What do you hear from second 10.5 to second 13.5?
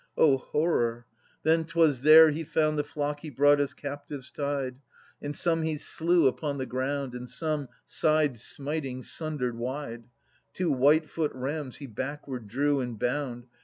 Two white foot rams he backward drew, And bound.